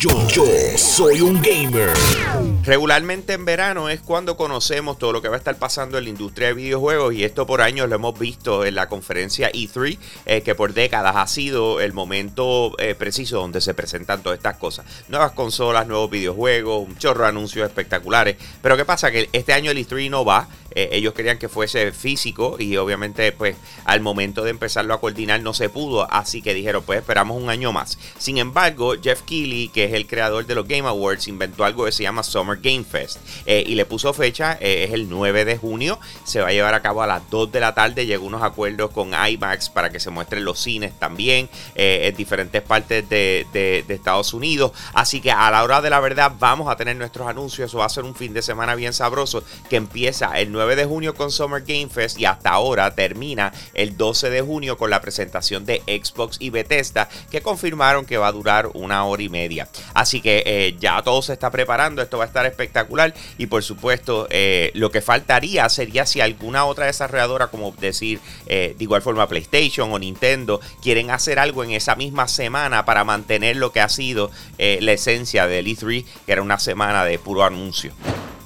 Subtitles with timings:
[0.00, 0.44] Yo, yo
[0.76, 1.90] soy un gamer.
[2.62, 6.10] Regularmente en verano es cuando conocemos todo lo que va a estar pasando en la
[6.10, 10.42] industria de videojuegos y esto por años lo hemos visto en la conferencia E3, eh,
[10.42, 14.86] que por décadas ha sido el momento eh, preciso donde se presentan todas estas cosas.
[15.08, 18.36] Nuevas consolas, nuevos videojuegos, un chorro de anuncios espectaculares.
[18.62, 19.10] Pero ¿qué pasa?
[19.10, 20.46] Que este año el E3 no va.
[20.74, 25.40] Eh, ellos querían que fuese físico y obviamente pues al momento de empezarlo a coordinar
[25.40, 27.98] no se pudo, así que dijeron pues esperamos un año más.
[28.18, 31.92] Sin embargo, Jeff Keighley, que es el creador de los Game Awards, inventó algo que
[31.92, 35.56] se llama Summer Game Fest eh, y le puso fecha, eh, es el 9 de
[35.56, 38.42] junio, se va a llevar a cabo a las 2 de la tarde, llegó unos
[38.42, 43.84] acuerdos con IMAX para que se muestren los cines también en diferentes partes de, de,
[43.88, 47.68] Estados Unidos, así que a la hora de la verdad vamos a tener nuestros anuncios,
[47.68, 50.74] eso va a ser un fin de semana bien sabroso que empieza el 9 9
[50.74, 54.90] de junio con Summer Game Fest y hasta ahora termina el 12 de junio con
[54.90, 59.28] la presentación de Xbox y Bethesda que confirmaron que va a durar una hora y
[59.28, 59.68] media.
[59.94, 63.62] Así que eh, ya todo se está preparando, esto va a estar espectacular y por
[63.62, 69.02] supuesto eh, lo que faltaría sería si alguna otra desarrolladora como decir eh, de igual
[69.02, 73.80] forma PlayStation o Nintendo quieren hacer algo en esa misma semana para mantener lo que
[73.80, 77.92] ha sido la esencia del E3 que era una semana de puro anuncio.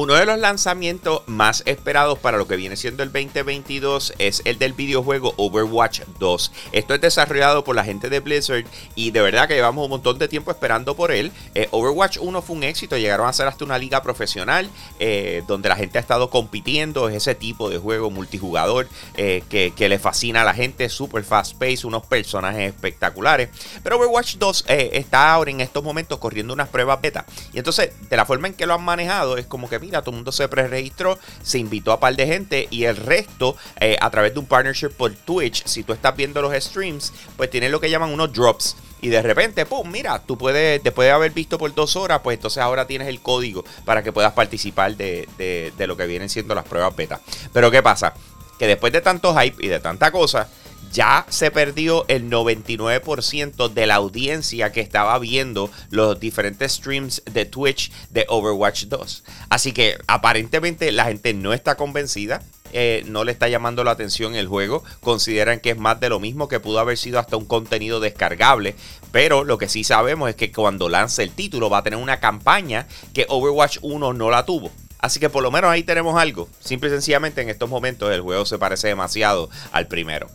[0.00, 4.56] Uno de los lanzamientos más esperados para lo que viene siendo el 2022 es el
[4.56, 6.52] del videojuego Overwatch 2.
[6.70, 10.16] Esto es desarrollado por la gente de Blizzard y de verdad que llevamos un montón
[10.20, 11.32] de tiempo esperando por él.
[11.56, 15.68] Eh, Overwatch 1 fue un éxito, llegaron a ser hasta una liga profesional eh, donde
[15.68, 17.08] la gente ha estado compitiendo.
[17.08, 21.56] Es ese tipo de juego multijugador eh, que, le fascina a la gente, super fast
[21.56, 23.48] pace, unos personajes espectaculares.
[23.82, 27.26] Pero Overwatch 2 está ahora en estos momentos corriendo unas pruebas beta.
[27.52, 30.16] Y entonces, de la forma en que lo han manejado, es como que todo el
[30.16, 34.34] mundo se preregistró, se invitó a par de gente y el resto eh, a través
[34.34, 37.90] de un partnership por Twitch, si tú estás viendo los streams, pues tienen lo que
[37.90, 38.76] llaman unos drops.
[39.00, 42.36] Y de repente, pum, mira, tú puedes, después de haber visto por dos horas, pues
[42.36, 46.54] entonces ahora tienes el código para que puedas participar de, de lo que vienen siendo
[46.54, 47.20] las pruebas beta.
[47.52, 48.14] Pero ¿qué pasa?
[48.58, 50.48] Que después de tanto hype y de tanta cosa,
[50.92, 57.44] ya se perdió el 99% de la audiencia que estaba viendo los diferentes streams de
[57.44, 59.24] Twitch de Overwatch 2.
[59.48, 62.42] Así que aparentemente la gente no está convencida.
[62.72, 64.84] Eh, no le está llamando la atención el juego.
[65.00, 68.74] Consideran que es más de lo mismo, que pudo haber sido hasta un contenido descargable.
[69.10, 72.20] Pero lo que sí sabemos es que cuando lance el título va a tener una
[72.20, 74.70] campaña que Overwatch 1 no la tuvo.
[74.98, 76.48] Así que por lo menos ahí tenemos algo.
[76.60, 80.28] Simple y sencillamente en estos momentos el juego se parece demasiado al primero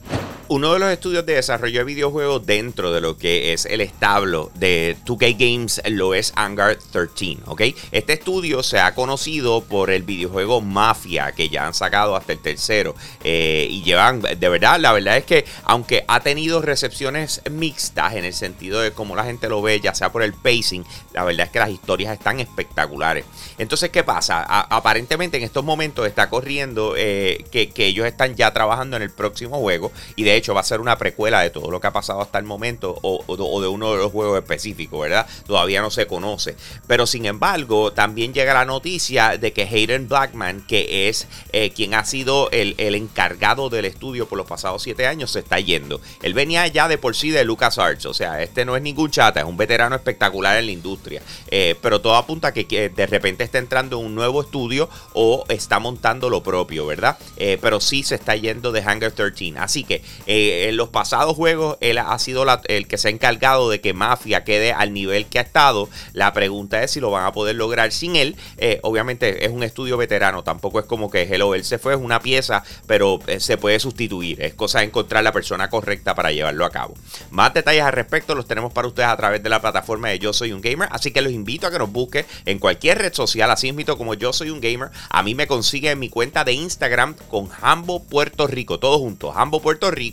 [0.54, 4.52] uno de los estudios de desarrollo de videojuegos dentro de lo que es el establo
[4.54, 7.62] de 2K Games lo es Hangar 13, ¿ok?
[7.92, 12.40] Este estudio se ha conocido por el videojuego Mafia, que ya han sacado hasta el
[12.40, 12.94] tercero,
[13.24, 18.24] eh, y llevan, de verdad, la verdad es que aunque ha tenido recepciones mixtas en
[18.24, 21.48] el sentido de cómo la gente lo ve, ya sea por el pacing, la verdad
[21.48, 23.26] es que las historias están espectaculares.
[23.58, 24.44] Entonces, ¿qué pasa?
[24.44, 29.10] aparentemente en estos momentos está corriendo eh, que, que ellos están ya trabajando en el
[29.10, 31.94] próximo juego, y de de va a ser una precuela de todo lo que ha
[31.94, 35.28] pasado hasta el momento o, de uno de los juegos específicos, ¿verdad?
[35.46, 36.56] Todavía no se conoce.
[36.88, 41.94] Pero sin embargo, también llega la noticia de que Hayden Blackman, que es eh, quien
[41.94, 46.02] ha sido el, encargado del estudio por los pasados siete años, se está yendo.
[46.22, 49.40] Él venía ya de por sí de LucasArts, o sea, este no es ningún chata,
[49.40, 51.22] es un veterano espectacular en la industria.
[51.50, 55.46] Eh, pero todo apunta a que, de repente está entrando en un nuevo estudio o
[55.50, 57.18] está montando lo propio, ¿verdad?
[57.38, 59.54] Eh, pero sí se está yendo de Hangar 13.
[59.58, 63.70] Así que eh, en los pasados juegos, él ha sido el que se ha encargado
[63.70, 65.90] de que Mafia quede al nivel que ha estado.
[66.14, 68.36] La pregunta es si lo van a poder lograr sin él.
[68.58, 72.00] Eh, obviamente es un estudio veterano, tampoco es como que Hello, él se fue, es
[72.00, 74.42] una pieza, pero eh, se puede sustituir.
[74.42, 76.94] Es cosa de encontrar la persona correcta para llevarlo a cabo.
[77.32, 80.34] Más detalles al respecto los tenemos para ustedes a través de la plataforma de Yo
[80.34, 80.90] Soy un Gamer.
[80.92, 84.14] Así que los invito a que nos busquen en cualquier red social, así mismo como
[84.14, 84.90] Yo Soy un Gamer.
[85.10, 89.34] A mí me consigue en mi cuenta de Instagram con Hambo Puerto Rico, todos juntos,
[89.36, 90.13] Hambo Puerto Rico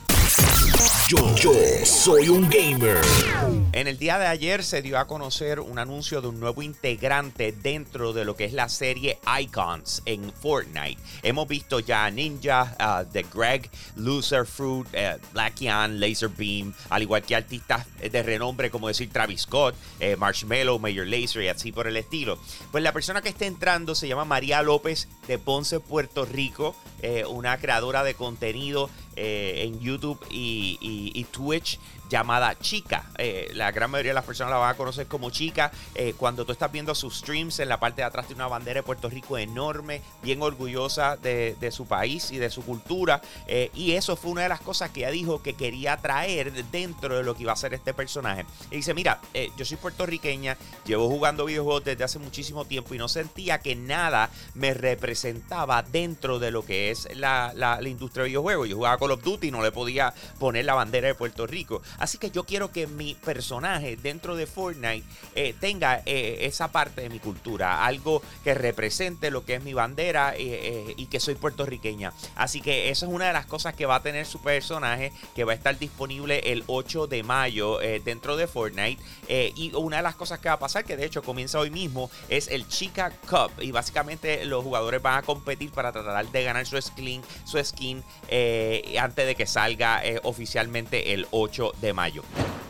[1.11, 1.51] Yo,
[1.83, 3.01] soy un gamer.
[3.73, 7.51] En el día de ayer se dio a conocer un anuncio de un nuevo integrante
[7.51, 11.01] dentro de lo que es la serie Icons en Fortnite.
[11.21, 17.01] Hemos visto ya a Ninja, uh, The Greg, Loser Fruit, uh, Black Laser Beam, al
[17.01, 21.73] igual que artistas de renombre como decir Travis Scott, eh, Marshmello, Major Lazer y así
[21.73, 22.39] por el estilo.
[22.71, 27.25] Pues la persona que está entrando se llama María López de Ponce, Puerto Rico, eh,
[27.25, 30.77] una creadora de contenido eh, en YouTube y,
[31.13, 31.79] y, Twitch
[32.11, 33.05] llamada Chica.
[33.17, 35.71] Eh, la gran mayoría de las personas la van a conocer como Chica.
[35.95, 38.79] Eh, cuando tú estás viendo sus streams, en la parte de atrás tiene una bandera
[38.79, 43.21] de Puerto Rico enorme, bien orgullosa de, su país y de su cultura.
[43.73, 47.23] y eso fue una de las cosas que ella dijo que quería traer dentro de
[47.23, 48.45] lo que iba a ser este personaje.
[48.69, 49.21] Y dice, mira,
[49.55, 54.29] yo soy puertorriqueña, llevo jugando videojuegos desde hace muchísimo tiempo y no sentía que nada
[54.53, 58.67] me representaba dentro de lo que es la, la industria de videojuegos.
[58.67, 61.81] Yo jugaba Call of Duty, no le podía poner la bandera de Puerto Rico.
[62.01, 65.05] Así que yo quiero que mi personaje dentro de Fortnite
[65.35, 69.75] eh, tenga eh, esa parte de mi cultura, algo que represente lo que es mi
[69.75, 72.11] bandera eh, y que soy puertorriqueña.
[72.35, 75.43] Así que esa es una de las cosas que va a tener su personaje, que
[75.43, 79.01] va a estar disponible el 8 de mayo dentro de Fortnite.
[79.29, 82.09] y una de las cosas que va a pasar, que de hecho comienza hoy mismo,
[82.29, 83.51] es el Chica Cup.
[83.61, 88.03] Y básicamente los jugadores van a competir para tratar de ganar su skin, su skin
[88.99, 92.23] antes de que salga oficialmente el 8 de mayo.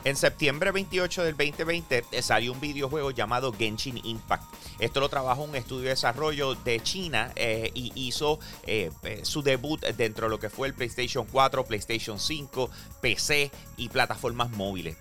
[0.03, 4.43] En septiembre 28 del 2020 eh, salió un videojuego llamado Genshin Impact.
[4.79, 8.39] Esto lo trabajó un estudio de desarrollo de China eh, y hizo
[9.23, 12.69] su debut dentro de lo que fue el PlayStation 4, PlayStation 5,
[13.01, 14.97] PC y plataformas móviles.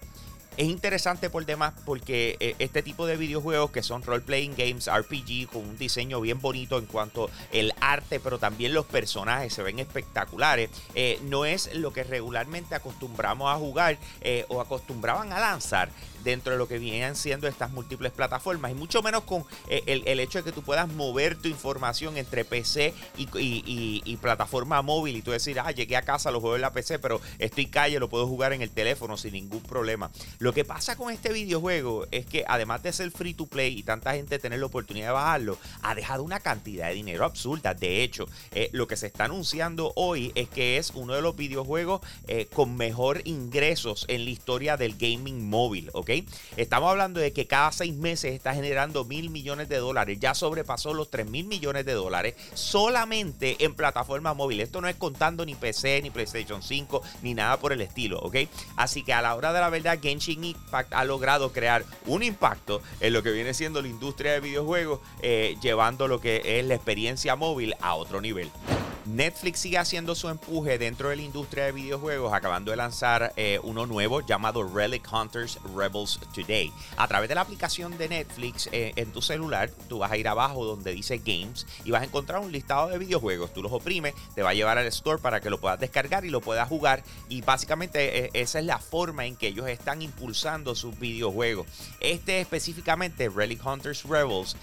[0.56, 5.48] Es interesante por demás porque eh, este tipo de videojuegos que son role-playing games, RPG,
[5.50, 9.78] con un diseño bien bonito en cuanto al arte, pero también los personajes se ven
[9.78, 15.90] espectaculares, eh, no es lo que regularmente acostumbramos a jugar eh, o acostumbraban a lanzar
[16.24, 20.38] dentro de lo que vienen siendo estas múltiples plataformas y mucho menos con el, hecho
[20.38, 25.58] de que tú puedas mover tu información entre PC y, plataforma móvil y tú decir,
[25.60, 28.52] ah, llegué a casa, lo juego en la PC, pero estoy calle, lo puedo jugar
[28.52, 30.10] en el teléfono sin ningún problema.
[30.38, 33.82] Lo que pasa con este videojuego es que además de ser free to play y
[33.82, 37.69] tanta gente tener la oportunidad de bajarlo, ha dejado una cantidad de dinero absurda.
[37.74, 41.36] De hecho, eh, lo que se está anunciando hoy es que es uno de los
[41.36, 46.10] videojuegos eh, con mejor ingresos en la historia del gaming móvil, ¿ok?
[46.56, 50.18] Estamos hablando de que cada seis meses está generando mil millones de dólares.
[50.20, 54.68] Ya sobrepasó los 3 mil millones de dólares solamente en plataformas móviles.
[54.68, 58.36] Esto no es contando ni PC, ni PlayStation 5, ni nada por el estilo, ¿ok?
[58.76, 62.82] Así que a la hora de la verdad, Genshin Impact ha logrado crear un impacto
[63.00, 66.74] en lo que viene siendo la industria de videojuegos, eh, llevando lo que es la
[66.74, 68.50] experiencia móvil a otro nivel.
[69.14, 73.58] Netflix sigue haciendo su empuje dentro de la industria de videojuegos, acabando de lanzar eh,
[73.64, 76.72] uno nuevo llamado Relic Hunters Rebels Today.
[76.96, 80.28] A través de la aplicación de Netflix eh, en tu celular, tú vas a ir
[80.28, 83.52] abajo donde dice Games y vas a encontrar un listado de videojuegos.
[83.52, 86.30] Tú los oprimes, te va a llevar al store para que lo puedas descargar y
[86.30, 87.02] lo puedas jugar.
[87.28, 91.66] Y básicamente eh, esa es la forma en que ellos están impulsando sus videojuegos.
[91.98, 94.56] Este específicamente, Relic Hunters Rebels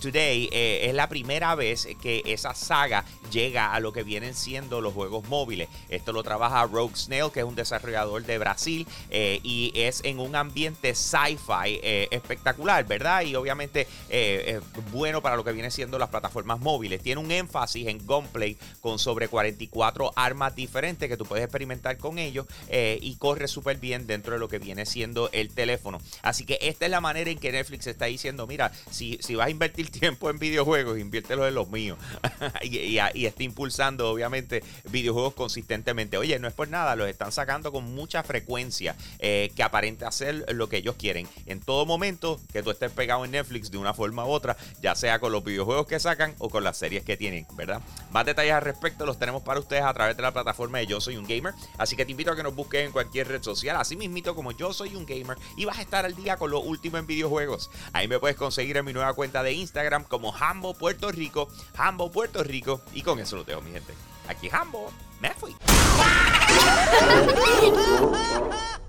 [0.00, 4.94] Today, es la primera vez que esa saga llega a lo que vienen siendo los
[4.94, 5.68] juegos móviles.
[5.88, 10.18] Esto lo trabaja Rogue Snail, que es un desarrollador de Brasil, eh, y es en
[10.18, 13.22] un ambiente sci-fi eh, espectacular, ¿verdad?
[13.22, 17.02] Y obviamente eh, bueno para lo que viene siendo las plataformas móviles.
[17.02, 22.18] Tiene un énfasis en gunplay con sobre 44 armas diferentes que tú puedes experimentar con
[22.18, 26.00] ellos y corre súper bien dentro de lo que viene siendo el teléfono.
[26.22, 29.48] Así que esta es la manera en que Netflix está diciendo, mira, si, si vas
[29.48, 31.98] a invertir tiempo en videojuegos, inviértelo en los míos.
[32.62, 36.18] y, y, y está impulsando obviamente, videojuegos consistentemente.
[36.18, 40.44] Oye, no es por nada, los están sacando con mucha frecuencia eh, que aparente hacer
[40.52, 41.26] lo que ellos quieren.
[41.46, 44.94] En todo momento que tú estés pegado en Netflix de una forma u otra, ya
[44.94, 47.80] sea con los videojuegos que sacan o con las series que tienen, ¿verdad?
[48.10, 51.00] Más detalles al respecto los tenemos para ustedes a través de la plataforma de Yo
[51.00, 51.54] Soy un Gamer.
[51.78, 54.52] Así que te invito a que nos busques en cualquier red social, así mismito como
[54.52, 57.70] Yo Soy un Gamer, y vas a estar al día con lo último en videojuegos.
[57.94, 62.10] Ahí me puedes conseguir en mi nueva cuenta de Instagram como Hambo Puerto Rico, Hambo
[62.10, 63.92] Puerto Rico, y con eso lo tengo mi gente.
[64.28, 65.56] Aquí Hambo, me fui.